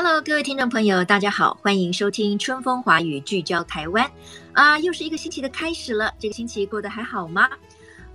[0.00, 4.08] Hello，各位听众朋友，大家好，欢迎收听《春风华语》，聚焦台湾。
[4.52, 6.14] 啊，又是一个星期的开始了。
[6.20, 7.50] 这个星期过得还好吗？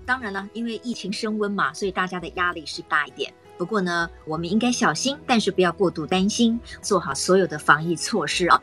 [0.05, 3.33] 当然了，因为疫情升温嘛，所以大家的压力是大一点。
[3.57, 8.61] 不过呢，我们应该小心，但是不要过度担心，做好所有的防疫措施哦。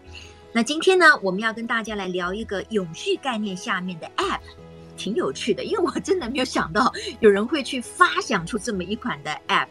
[0.50, 4.40] 那今天呢，我们要跟大家来聊一个永续概念下面的 App，
[4.96, 9.68] 挺有趣的，因为我真的没有想到有人会去发想出这么一款的 App。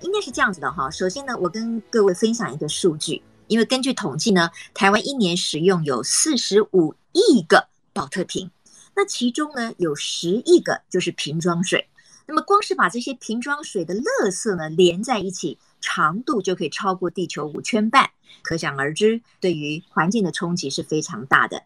[0.00, 0.90] 应该是这样子的哈。
[0.90, 8.50] 首先呢，我跟各位分享一个数据，因为根据统计呢，台湾一年使用有四十五亿个宝特瓶，
[8.94, 11.88] 那其中呢有十亿个就是瓶装水。
[12.26, 18.10] 那么光是把这些瓶装水的垃圾呢连在一起，长度就可以超过地球五圈半。
[18.42, 21.62] 可想而知，对于环境的冲击是非常大的。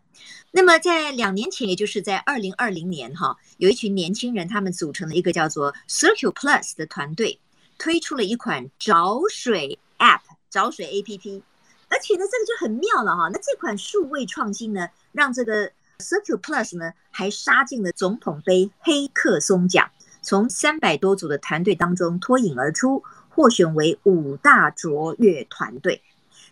[0.53, 7.41] 那么，在两年前，也就是在二零二零年，哈，有一群年轻人，他们组成了一个叫做 Circle Plus 的团队，
[7.83, 11.43] 推出了一款找水 App，找水 APP。
[11.89, 13.29] 而且呢，这个就很妙了哈。
[13.33, 19.91] 那这款数位创新呢，让这个 Circle Plus 呢，还杀进了总统杯黑客松奖，
[20.23, 26.01] 从三百多组的团队当中脱颖而出，获选为五大卓越团队。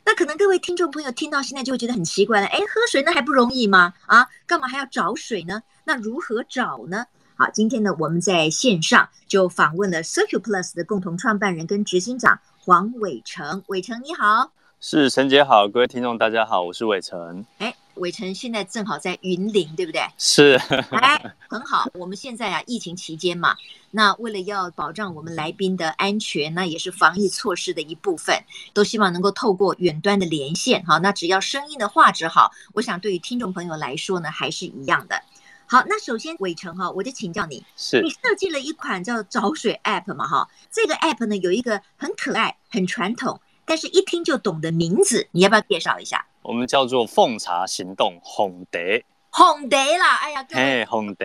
[0.05, 3.95] 那可能各位听众朋友听到现在就会觉得很奇怪了，哎，喝水那还不容易吗？
[4.07, 5.63] 啊，干嘛还要找水呢？
[5.85, 7.07] 那如何找呢？
[7.41, 13.63] 好，今天呢，我们在线上就访问了 Circle Plus 的共同创办人跟执行长黄伟成。
[13.69, 17.47] 伟成你好，是陈姐好，各位听众大家好，我是伟成。
[17.57, 17.75] 哎。
[17.95, 20.01] 伟成现在正好在云林，对不对？
[20.19, 20.61] 是，
[20.93, 21.87] 哎，很好。
[21.95, 23.57] 我们现在啊，疫情期间嘛，
[23.91, 28.43] 那为了要保障我们来宾的安全，那也是防疫措施的一部分，
[28.75, 35.23] 都希望能够透过远端的连线，好，那只要声音的画质好，我想对于听众朋友来说呢，还是一样的。
[35.71, 40.27] 好，那首先伟成哈，我就请教你，是你设计了一款叫找水 App 嘛？
[40.27, 46.27] 哈，这个 App 呢，有一个很可爱、很传统，但是一听就懂的名字，你要不要介绍一下？
[46.43, 48.81] 我们叫做奉茶行动红茶，
[49.31, 51.25] 红茶啦，哎呀，哎，红茶，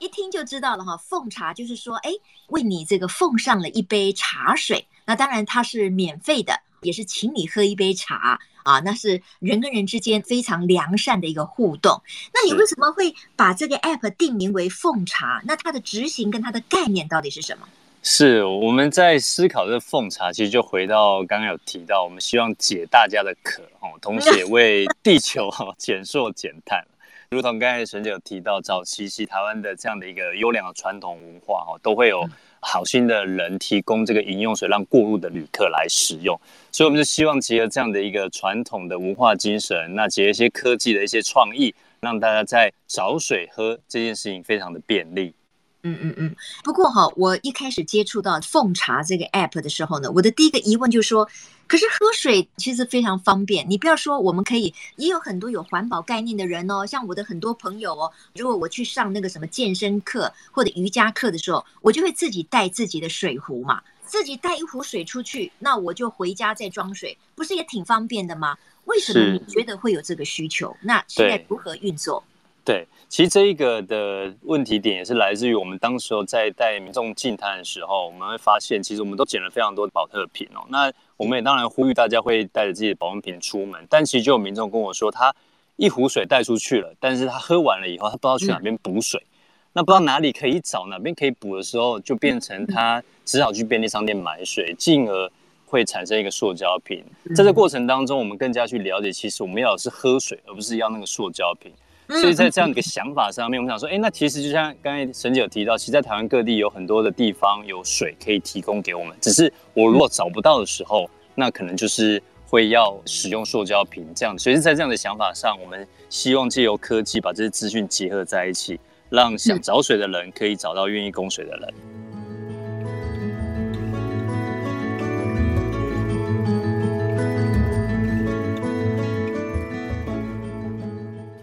[0.00, 0.96] 一听就知道了哈。
[0.96, 2.10] 奉茶就是说，哎，
[2.48, 12.02] 为你这个奉上了一杯茶水，那当然它是免费的，也是请你喝一杯茶啊，那是人跟人之间非常良善的一个互动。
[12.34, 15.42] 那你为什么会把这个 app 定名为奉茶？
[15.44, 17.68] 那它的执行跟它的概念到底是什么？
[18.02, 26.84] 是我们在思考这个奉茶，其实就回到刚刚有提到，我们希望解大家的渴哦，同时也为地球哈减塑减碳。
[27.30, 32.24] 如同刚才沈姐有提到，早期其台湾的这样的一个优良的传统文化哈，都会有
[32.60, 36.38] 好心的人提供这个饮用水让过路的旅客来使用，
[36.70, 45.34] 所以我们就希望结合这样的一个传统的文化精神，那结合一些科技的一些创意，让大家在找水喝这件事情非常的便利。
[45.82, 51.28] 嗯嗯嗯，不过哈，我一开始接触到奉茶这个 app 的时候呢，我的第一个疑问就是说，
[51.68, 68.56] 可是喝水其实非常方便，你不要说我们可以，也有很多有环保概念的人哦，像我的很多朋友哦，如果我去上那个什么健身课或者瑜伽课的时候，我就会自己带自己的水壶嘛，自己带一壶水出去，那我就回家再装水，不是也挺方便的吗？
[68.86, 70.76] 为什么你觉得会有这个需求？
[70.80, 72.24] 那现在如何运作？
[72.66, 80.66] 对，其实这一个的问题点也是来自于我们当时候在带民众进摊的时候，我们会发现，其实我们都捡了非常多的保特瓶哦。
[80.68, 85.32] 那我们也当然呼吁大家会带着自己的保温瓶出门，但其实就有民众跟我说，他
[85.76, 89.38] 一壶水带出去了，但是他喝完了以后，他不知道去哪边补水，嗯、
[89.74, 95.30] 那不知道哪里可以找，哪边可以补的时候，就变成他只好去便利商店买水，进而
[95.66, 97.04] 会产生一个塑胶瓶。
[97.32, 101.70] 在这过程当中，我们更加去了解，其实我们要的是喝水，而不是要那个塑胶瓶。
[102.08, 114.38] 所以在这样一个想法上面，我们想说，哎，那其实就像刚才沈姐有提到，其实，在台湾各地有很多的地方有水可以提供给我们，只是我如果找不到的时候，那可能就是会要使用塑胶瓶这样。
[114.38, 118.78] 所以在这样的想法上，我们希望借由科技把这些资讯结合在一起，
[119.10, 121.74] 让想找水的人可以找到愿意供水的人。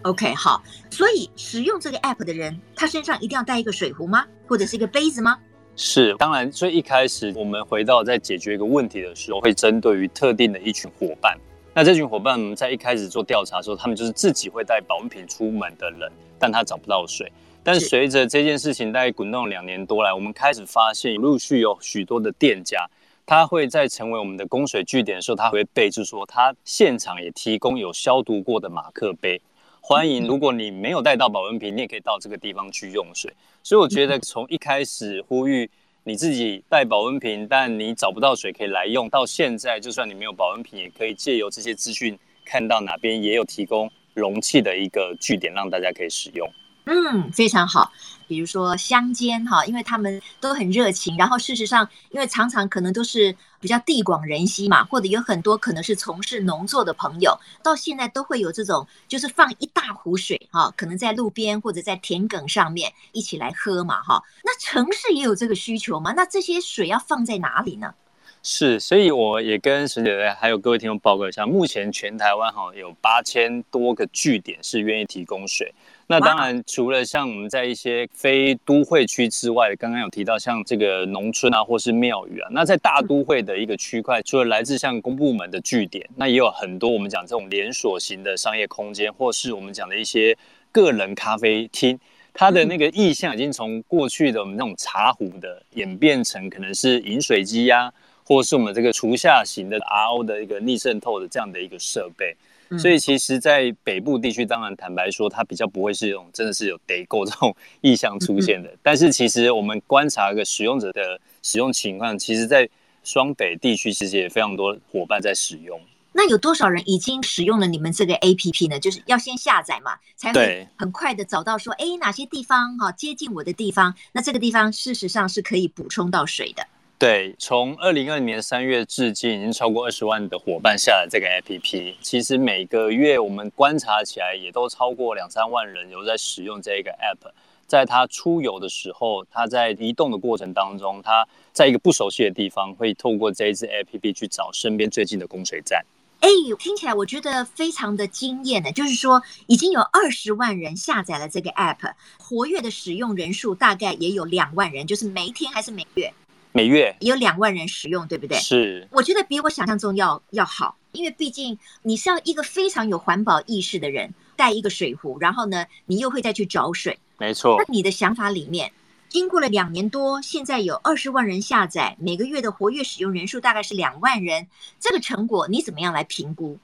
[0.04, 4.26] OK，好，所以使用这个 App 的人，他身上一定要带一个水壶吗？
[4.46, 5.38] 或者是一个杯子吗？
[5.76, 11.34] 是，当然，所以一开始我们回到在解决一个问题的时候，会针对于特定的一群伙伴。
[11.72, 17.32] 那这群伙伴，我们在一开始做调查的时候，他们就是自己会带保温瓶出门的人，但他找不到水。
[17.62, 22.86] 但随着这件事情大概滚动两年多来，我们开始发现，陆续有许多的店家，
[23.24, 29.40] 他会在成为我们的供水据点的时候，他会备注说，他现场也提供有消毒过的马克杯。
[29.86, 33.30] 欢迎，如果你没有带到保温瓶，你也可以到这个地方去用水。
[33.62, 35.70] 所以我觉得从一开始呼吁
[36.04, 46.50] 你自己带保温瓶，但你找不到水可以来用，到现在就算你没有保温瓶，也可以借由这些资讯看到哪边也有提供容器的一个据点，让大家可以使用。
[46.86, 47.92] 嗯，非常好。
[48.26, 64.22] 比如说乡间哈，因为他们都很热情，然后事实上，因为常常可能都是比较地广人稀嘛，或者有很多可能是从事农作的朋友，到现在都会有这种，就是放一大壶水哈，可能在路边或者在田埂上面一起来喝嘛哈。
[64.42, 66.12] 那城市也有这个需求吗？
[66.16, 67.94] 那这些水要放在哪里呢？
[68.42, 75.74] 是，所以我也跟沈姐姐还有各位听众报告一下，目前全台湾哈有八千多个据点是愿意提供水。
[76.06, 90.36] 那当然，除了像我们在一些非都会区之外，刚刚有提到像这个农村啊，或是庙宇啊，那在大都会的一个区块，除了来自像公部门的据点，那也有很多我们讲这种连锁型的商业空间，或是我们讲的一些
[90.70, 91.98] 个人咖啡厅，
[92.34, 97.92] 它的那个意向已经从过去的我们那种茶壶的演变成可能是饮水机呀、啊，
[98.22, 102.36] 或是我们这个厨下型的 RO 的一个逆渗透的这样的一个设备。
[102.78, 108.72] 所以其实，在北部地区，当然坦白说，它比较不会是这种真的是有得购这种 意向出现的。
[108.82, 112.68] 但是其实我们观察一个使用者的使用情况，其实，在
[113.02, 115.80] 双北地区其实也非常多伙伴在使用。
[116.16, 118.78] 那有多少人已经使用了你们这个 APP 呢？
[118.78, 126.64] 就是要先下载嘛，才会很快的找到说，哎，哪些地方哈接近我的地方，那这个地方事实上是可以补充到水的。
[127.04, 131.96] 对，从二零二零年三月至今，已经超过二十万的伙伴下载这个 APP。
[132.00, 137.30] 其实每个月我们观察起来，也都超过两三万人有在使用这个 App。
[137.66, 145.84] 在他出游的时候，他在移动的过程当中，他在一个不熟悉的地方，会透过这一支 APP 去找身边最近的供水站。
[146.20, 146.28] 哎，
[146.58, 148.72] 听起来我觉得非常的惊艳呢。
[148.72, 156.10] 就是说，已经有二十万人下载了这个 App，活跃的使用人数大概也有两万人，就是每一天还是每月？
[156.56, 158.38] 每月有两万人使用，对不对？
[158.38, 166.96] 是，我觉得比我想象中要要好，因为毕竟你是要一个非常有环保意识的人，带一个水壶，然后呢，你又会再去找水。
[167.18, 167.56] 没错。
[167.58, 168.70] 那你的想法里面，
[169.08, 174.46] 经过了两年多，现在有二十万人下载，每个月的活跃使用人数大概是两万人，
[174.78, 176.56] 这个成果你怎么样来评估？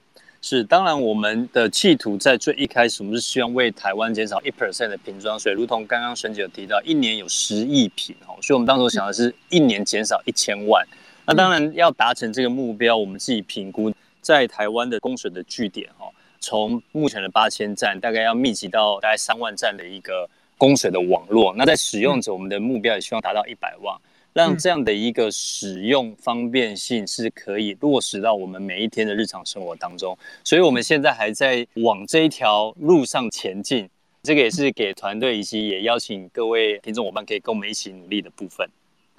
[0.43, 10.83] 是，当然，我们的企图在最一开始，我们是希望为台湾减少一 percent 的瓶装水，如同刚刚沈姐有提到，一年有十亿瓶哦，所以我们当时想的是一年减少一千万。
[11.27, 16.09] 那当然要达成这个目标，我们自己评估在台湾的供水的据点哦，
[16.39, 20.27] 从目前的八千站，大概要密集到大概三万站的一个
[20.57, 21.53] 供水的网络。
[21.55, 23.95] 那在使用者，我们的目标也希望达到一百万。
[24.33, 33.89] 让这样的一个使用方便性是可以落实到我们每一天的日常生活当中，所以我们现在还在往这一条路上前进。
[34.23, 38.69] 这个也是给团队以及也邀请各位听众伙伴可以跟我们一起努力的部分。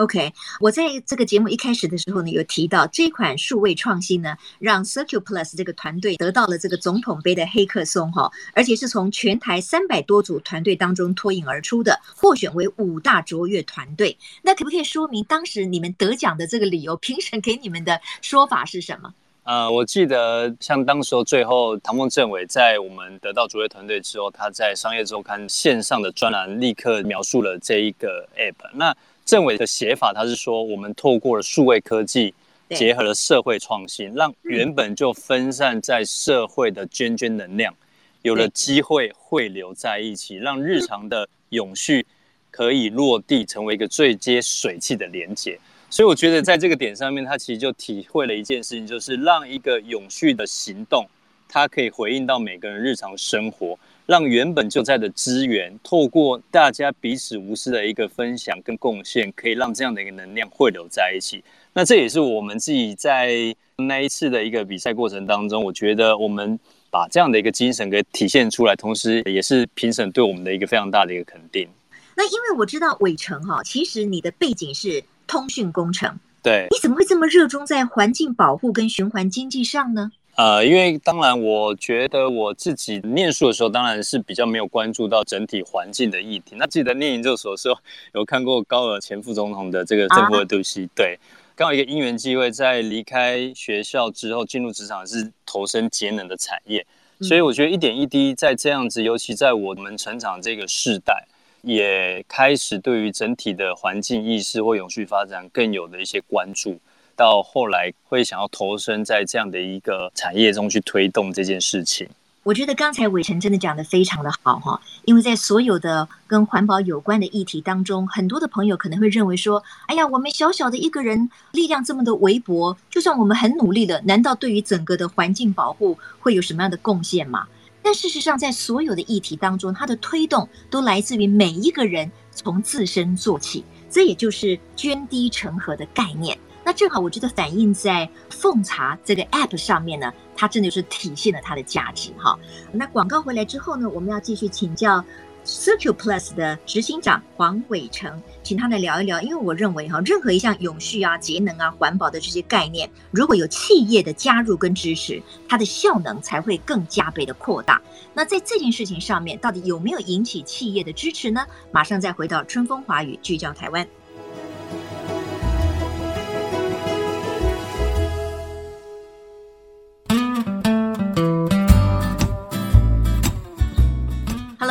[0.02, 14.18] OK，我在这个节目一开始的时候呢，有提到这款数位创新呢，让 CircuPlus 这个团队得到了这个总统杯的黑客松哈，而且是从全台三百多组团队当中脱颖而出的，获选为五大卓越团队。
[14.42, 16.96] 那可不可以说明当时你们得奖的这个理由？
[16.96, 19.14] 评审给你们的说法是什么？
[19.44, 28.70] 呃，我记得像当时候最后唐凤政委在我们得到卓越团队之后，他在商业周刊线上的专栏立刻描述了这一个 App。
[28.72, 32.32] 那政委的写法，他是说，我们透过了数位科技，
[32.70, 37.74] 结合了社会创新，让原本就分散在社会的涓涓能量，
[38.22, 42.06] 有了机会汇流在一起，让日常的永续
[42.48, 45.58] 可以落地，成为一个最接水气的连接。
[45.92, 51.06] 所以我觉得在这个点上面，他其实就体会了一件事情，就是让一个永续的行动，
[51.46, 53.78] 它可以回应到每个人日常生活。
[54.06, 61.44] 让原本就在的资源，透过大家彼此无私的一个分享跟贡献，可以让这样的一个能量汇流在一起。
[61.74, 66.58] 那这也是我们自己在那一次的一个比赛过程当中，我觉得我们
[66.90, 71.68] 把这样的一个精神给体现出来，同时也是评审对我们的一个非常大的一个肯定。
[72.16, 75.02] 那因为我知道伟成哈，其实你的背景是
[75.32, 80.12] 通讯工程，对，你怎么会这么热衷在环境保护跟循环经济上呢？
[80.36, 86.54] 呃，因为当然，我觉得我自己念书的时候，当然是比较没有关注到整体环境的议题。
[86.58, 87.80] 那记得念研究所的时候，
[88.12, 91.18] 有看过高尔前副总统的这个正负二度 C，对，
[91.56, 96.86] 刚好一个因缘机会，在离开学校之后进入职场是投身节能的产业，
[97.22, 101.26] 所以我觉得一点一滴在这样子，尤其在我们成长这个世代，
[101.62, 106.78] 也开始对于整体的环境意识或永续发展更有的一些关注。
[107.14, 112.08] 到后来会想要投身在这样的一个产业中去推动这件事情。
[112.42, 127.46] 我觉得刚才伟成真的讲得非常的好哈，因为在所有的跟环保有关的议题当中，很多的朋友可能会认为说，哎呀，我们小小的一个人力量这么的微薄，就算我们很努力了，难道对于整个的环境保护会有什么样的贡献吗？
[127.82, 136.38] 但事实上，在所有的议题当中，它的推动都来自于每一个人从自身做起，这也就是涓滴成河的概念。
[136.64, 142.38] 那正好，我觉得反映在奉茶这个 App 上面呢，它真的就是体现了它的价值哈。
[142.70, 145.04] 那广告回来之后呢，我们要继续请教
[145.44, 149.20] Circle Plus 的执行长黄伟成，请他来聊一聊。
[149.20, 157.80] 因为我认为哈，任何一项永续啊、节能啊、环保的这些概念，如果有企业的加入跟支持，它的效能才会更加倍的扩大。
[158.14, 161.44] 那在这件事情上面，到底有没有引起企业的支持呢？
[161.70, 163.86] 马上再回到春风华语，聚焦台湾。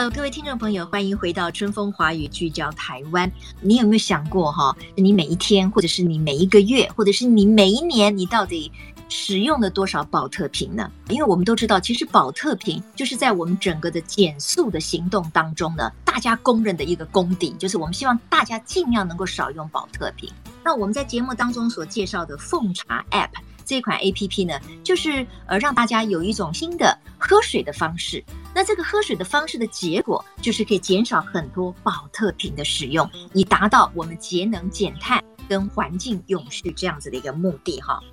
[0.10, 3.32] 各位听众朋友，欢迎回到春风华语聚焦台湾。
[3.62, 4.76] 你有没有想过哈？
[4.96, 8.72] 你每一天，或者是你每一个月，或者是你每一年，你到底
[9.10, 10.90] 使用了多少宝特瓶呢？
[11.10, 20.28] 因为我们都知道，其实宝特瓶就是在我们整个的减速的行动当中呢，大家公认的一个功底，就是我们希望大家尽量能够少用宝特瓶。
[20.64, 23.30] 那我们在节目当中所介绍的奉茶 App。
[23.72, 28.22] 这款 APP 呢，就是呃让大家有一种新的喝水的方式。
[28.54, 38.04] 那这个喝水的方式的结果，就是可以减少很多宝特瓶的使用，以达到我们节能减碳跟环境永续这样子的一个目的哈。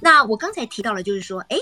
[0.00, 1.58] 那我刚才提到了，就是说，哎，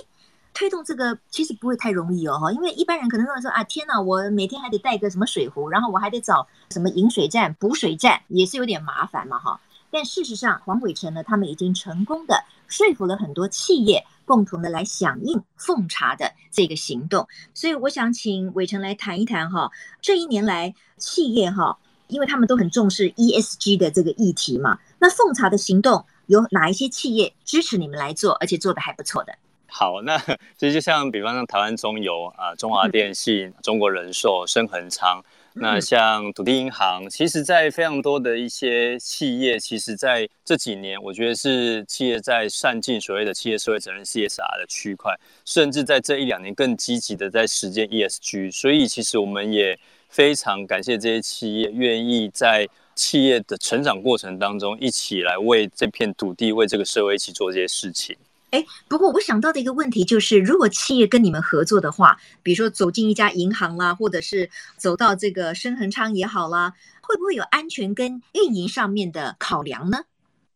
[0.53, 9.61] 推动这个其实不会太容易哦哈，因为一般人可能认为说啊，天哪，我每天还得带个什么水壶，然后我还得找什么饮水站、补水站，也是有点麻烦嘛哈。
[9.91, 17.27] 但事实上，黄伟成呢，他们已经成功的说服了很多企业，共同的来响应奉茶的这个行动。
[17.53, 21.79] 所以，我想请伟成来谈一谈哈，这一年来企业哈，
[22.09, 24.79] 因为他们都很重视 ESG 的这个议题嘛。
[24.99, 29.35] 那奉茶的行动有哪一些企业支持你们来做，而且做的还不错的？
[29.67, 35.23] 好，那其实就像比方说台湾中油啊、中华电信、嗯、中国人寿、深恒昌。
[35.57, 48.51] 那像土地银行，其实，在非常多的一些企业，其实在这几年，我觉得是企业在善尽所谓的企业社会责任 CSR 的区块，甚至在这一两年更积极的在实践 ESG。
[48.51, 58.17] 所以，其实我们也非常感谢这些企业愿意在企业的成长过程当中，一起来为这片土地、为这个社会一起做这些事情。
[58.55, 70.05] 哎，不过我想到的一个问题就是，如果企业跟你们合作的话，比如说走进一家银行啦，或者是走到这个深恒昌也好啦，会不会有安全跟运营上面的考量呢？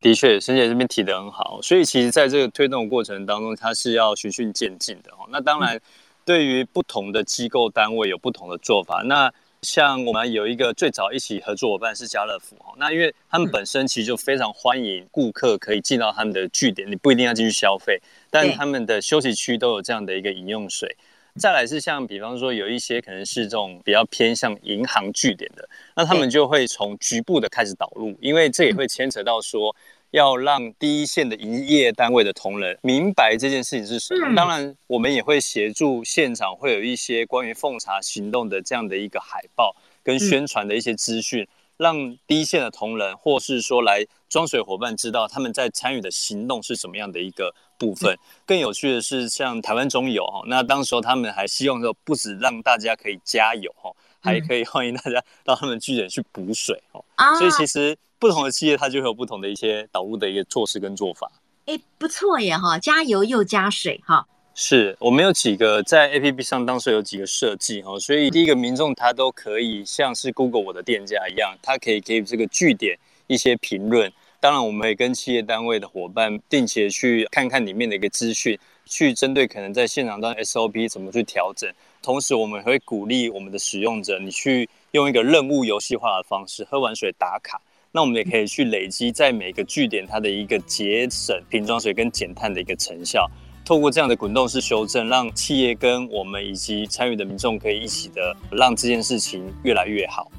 [0.01, 5.27] 的确，沈姐这边提的很好，所以其实在这个推动过程当中，它是要循序渐进的哦。
[5.31, 5.81] 那当然，
[6.25, 9.03] 对于不同的机构单位有不同的做法。
[9.03, 9.33] 那
[9.71, 20.97] 像我们有一个最早一起合作伙伴是家乐福哈，那因为他们本身其实就非常欢迎顾客可以进到他们的据点，你不一定要进去消费，但他们的休息区都有这样的一个饮用水。
[21.39, 29.77] 再来是像比方说有一些可能是这种比较偏向银行据点的，那他们就会从局部的开始导入，因为这也会牵扯到说。
[30.11, 34.35] 要让第一线的营业单位的同仁明白这件事情是什么。
[34.35, 41.47] 当然，我们也会协助现场会有一些关于奉茶行动的这样的一个海报跟宣传的一些资讯，
[41.77, 48.17] 让第一线的同仁或是说来装水伙伴知道他们在参与的行动是什么样的一个部分。
[48.47, 57.05] 更有趣的是，像台湾中油哈，那当时候他们还希望说，不止让大家可以加油哈，还可以欢迎大家 到他们据点去补水哦。
[57.39, 57.97] 所以其实。
[58.21, 61.31] 不同的企业，它就会有不同的一些导入的一个措施跟做法。
[61.67, 64.27] 哎，不错耶哈，加油又加水哈。
[64.57, 72.99] 是我们有几个在 APP 上，当时有几个设计哈，所以第一个民众他都可以像是 Google 我的店家一样，他可以给予这个据点
[73.29, 74.13] 一些评论。
[74.41, 81.73] 当然，我们也跟企业单位的伙伴定期的去看看里面的一个资讯，去针对可能在现场当 SOP 怎么去调整。
[82.03, 87.61] 同时，我们会鼓励我们的使用者，你去用一个任务游戏化的方式，喝完水打卡。
[87.91, 93.29] 那我们也可以去累积在每个据点它的一个节省瓶装水跟减碳的一个成效，
[93.65, 100.31] 透过这样的滚动式修正，让企业跟我们以及参与的民众可以一起的让这件事情越来越好。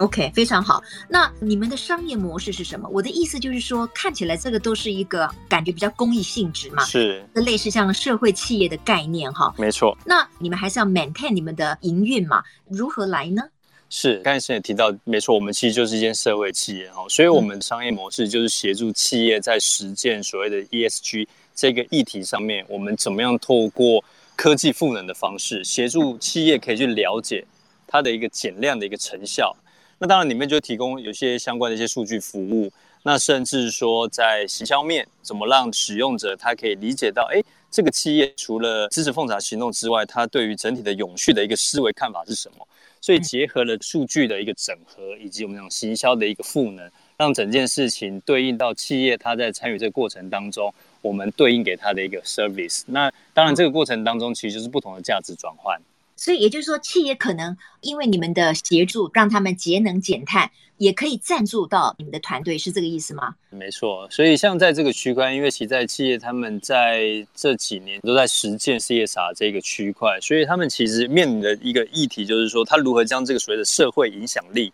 [0.00, 0.82] OK，非常好。
[1.10, 2.88] 那你们的商业模式是什么？
[2.88, 9.54] 我的意思就是说，看起来这个都是一个感觉比较公益性质嘛，是，类似像社会企业的概念哈。
[9.58, 9.94] 没错。
[10.06, 12.42] 那你们还是要 maintain 你们的营运嘛？
[12.66, 13.42] 如何来呢？
[13.90, 24.02] 是，刚才也提到，没错，我们其实就是一间社会企业哈，所以我们的商业模式就是协助企业在实践所谓的 ESG 这个议题上面，我们怎么样透过
[24.34, 27.44] 科技赋能的方式，协助企业可以去了解
[27.86, 29.54] 它的一个减量的一个成效。
[30.02, 37.38] 那当然，里面就提供有些相关的一些数据服务，那甚至说在行销面，怎么让使用者他可以理解到，哎，
[37.70, 42.66] 这个企业除了支持奉茶行动之外，它对于整体的永续的一个思维看法是什么？
[43.02, 52.84] 所以结合了数据的一个整合，以及我们讲行销的一个赋能，让整件事情对应到企业它在参与这个过程当中，我们对应给它的一个 service。
[52.86, 55.78] 那当然，这个过程当中其实就是不同的价值转换。
[56.20, 63.34] 所以也就是说，企业可能因为你们的协助，让他们节能减碳，也可以赞助到你们的团队，是这个意思吗？
[63.48, 64.06] 没错。
[64.10, 74.70] 所以像在这个区块，因为其实在企业他们在这几年都在实践 CSR 这个区块，所以他们其实面临的一个议题就是说，他如何将这个所谓的社会影响力，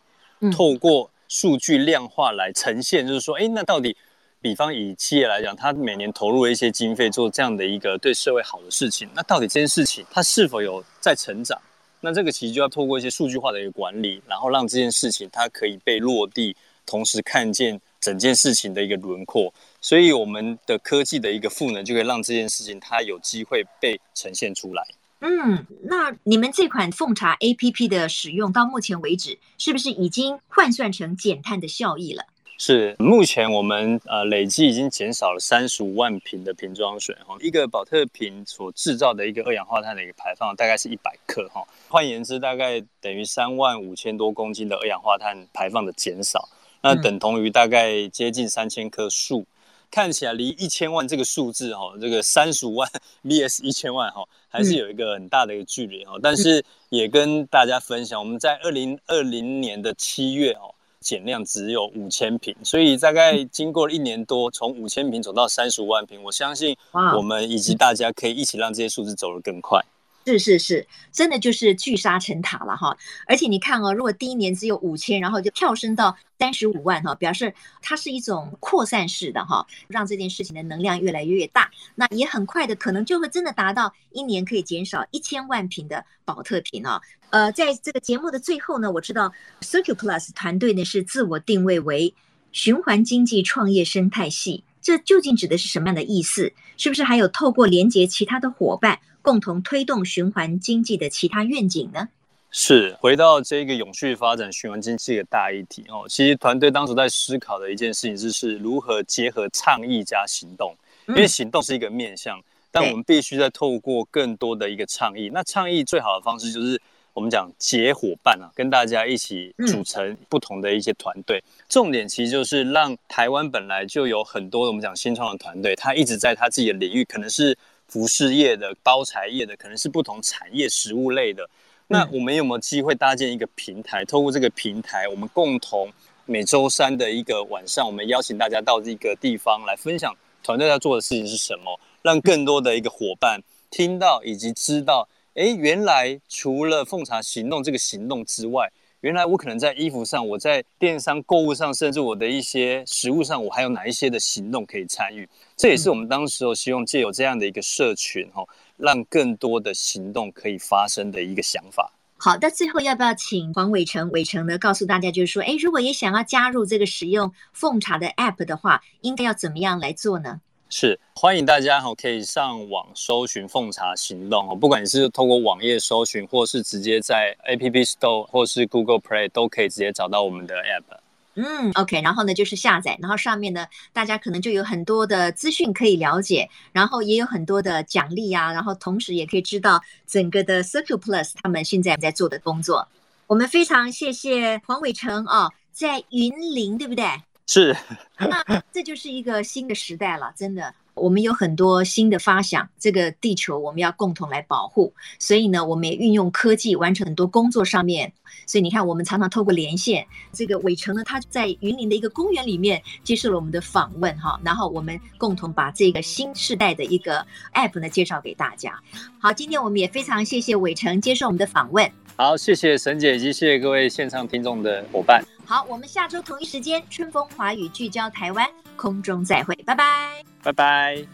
[0.50, 3.96] 透过数据量化来呈现，就是说，哎，那到底？
[4.40, 11.60] 比方以企业来讲，它每年投入一些经费做这样的一个对社会好的事情，那到底这件事情它是否有在成长？
[12.00, 19.52] 那这个其实就要透过一些数据化的一个管理，然后让这件事情它可以被落地，同时看见整件事情的一个轮廓。
[19.80, 24.86] 所以我们的科技的一个赋能，就可以让这件事情它有机会被呈现出来。
[25.20, 32.24] 嗯，那你们这款奉茶 APP 的使用到目前为止，是不是已经换算成减碳的效益了？
[32.58, 46.48] 是，目前我们呃累计已经减少了三十五万瓶的瓶装水哈，一个保特瓶所制造的一个二氧化碳的一个排放大概是一百克哈，换言之大概等于三万五千多公斤的二氧化碳排放的减少，
[46.80, 49.44] 那等同于大概接近三千棵树，
[49.90, 52.90] 看起来离一千万这个数字哈，这个三十五万
[53.22, 60.72] vs 一千万哈，还是有一个很大的一个距离哈，但是也跟大家分享，我们在二零二零年的七月哦。
[61.06, 66.76] 减量只有五千瓶，所以大概经过了一年多，从五千瓶走到三十五万瓶，我相信
[67.16, 69.80] 我们以及大家可以一起让这些数字走得更快。
[70.26, 72.98] 是是是，真的就是聚沙成塔了哈！
[73.28, 87.00] 而且你看哦，如果第一年只有五千，然后就跳升到三十五万哈，表示它是一种扩散式的哈，让这件事情的能量越来越大，那也很快的可能就会真的达到一年可以减少一千万瓶的宝特瓶啊。
[87.30, 92.12] 呃，在这个节目的最后呢，我知道 CircuPlus 团队呢是自我定位为
[92.50, 96.52] 循环经济创业生态系，这究竟指的是什么样的意思？
[96.76, 98.98] 是不是还有透过连接其他的伙伴？
[99.26, 102.08] 共同推动循环经济的其他愿景呢？
[102.52, 106.06] 是回到这个永续发展循环经济的大议题哦。
[106.08, 110.72] 其实团队当时在思考的一件事情，就是如何结合倡议加行动。
[111.08, 115.28] 因为行动是一个面向，但我们必须在透过更多的一个倡议。
[115.34, 116.80] 那倡议最好的方式就是
[117.12, 121.42] 我们讲结伙伴啊，跟大家一起组成不同的一些团队。
[121.68, 127.58] 重点其实就是让台湾本来就有很多我们讲新创的团队，他一直在他自己的领域，可能是。
[127.88, 131.48] 服饰业的、包材业的，可能是不同产业、食物类的。
[131.88, 134.04] 那我们有没有机会搭建一个平台？
[134.04, 135.88] 透过这个平台，我们共同
[136.24, 148.70] 每周三的一个晚上，我们邀请大家到这个地方来分享团队在做的事情是什么，让更多的一个伙伴听到以及知道，哎，原来除了奉茶行动这个行动之外。
[149.06, 155.28] 原来我可能在衣服上，我在电商购物上，甚至我的一些食物上，我还有哪一些的行动可以参与？
[155.56, 158.42] 这也是我们当时候希望借由这样的一个社群，哈，
[158.76, 161.92] 让更多的行动可以发生的一个想法。
[162.16, 170.40] 好，那最后要不要请黄伟成伟成呢，告诉大家，就是说，哎，如果也想要加入这个使用奉茶的 App 的话，应该要怎么样来做呢？
[170.78, 174.54] 是欢迎大家哈，可以上网搜寻奉茶行动哦。
[174.54, 180.98] 不管你是透过网页搜寻，或是直接在 App Store 或是 Google Play，都可以直接找到我们的 App。
[181.36, 192.86] 嗯，OK，然后呢就是下载，然后上面呢大家可能就有很多的资讯可以了解，然后也有很多的奖励啊，然后同时也可以知道整个的 CircuPlus 他们现在在做的工作。
[193.26, 197.06] 我们非常谢谢黄伟成哦，在云林，对不对？
[197.46, 197.76] 是，
[198.18, 200.74] 那这就是一个新的时代了，真的。
[200.94, 204.94] 我们有很多新的发想，这个地球我们要共同来保护。
[205.18, 208.10] 所以呢，我们也运用科技完成很多工作上面。
[208.46, 218.80] 所以你看，我们常常透过连线，这个伟成呢，他在云林的一个公园里面接受了我们的访问哈，然后我们共同把这个新时代的一个 App 呢介绍给大家。
[219.18, 221.92] 好，今天我们也非常谢谢伟成接受我们的访问。
[222.16, 225.22] 好，谢谢沈姐以及谢谢各位线上听众的伙伴。
[225.48, 231.06] 好，我们下周同一时间，春风华语聚焦台湾，空中再会，拜拜，拜拜。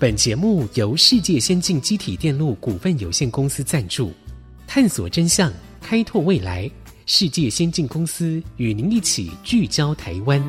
[0.00, 4.12] 本节目由世界先进机体电路股份有限公司赞助，
[4.66, 6.68] 探索真相，开拓未来。
[7.06, 10.42] 世界先进公司与您一起聚焦台湾。